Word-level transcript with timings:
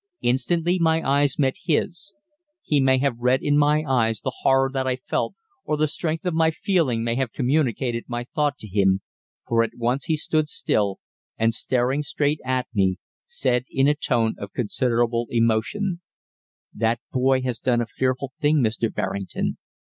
Instantly 0.23 0.79
my 0.79 1.07
eyes 1.07 1.37
met 1.37 1.53
his. 1.63 2.15
He 2.63 2.79
may 2.79 2.97
have 2.97 3.19
read 3.19 3.43
in 3.43 3.55
my 3.55 3.83
eyes 3.87 4.19
the 4.21 4.33
horror 4.39 4.67
that 4.73 4.87
I 4.87 4.95
felt, 4.95 5.35
or 5.63 5.77
the 5.77 5.87
strength 5.87 6.25
of 6.25 6.33
my 6.33 6.49
feeling 6.49 7.03
may 7.03 7.13
have 7.13 7.31
communicated 7.31 8.05
my 8.07 8.23
thought 8.33 8.57
to 8.57 8.67
him, 8.67 9.01
for 9.47 9.61
at 9.61 9.77
once 9.77 10.05
he 10.05 10.15
stood 10.15 10.49
still, 10.49 10.97
and, 11.37 11.53
staring 11.53 12.01
straight 12.01 12.39
at 12.43 12.65
me, 12.73 12.97
said 13.27 13.65
in 13.69 13.87
a 13.87 13.93
tone 13.93 14.33
of 14.39 14.53
considerable 14.53 15.27
emotion: 15.29 16.01
"That 16.73 16.99
boy 17.11 17.43
has 17.43 17.59
done 17.59 17.79
a 17.81 17.85
fearful 17.85 18.33
thing, 18.41 18.57
Mr. 18.57 18.91
Berrington. 18.91 19.59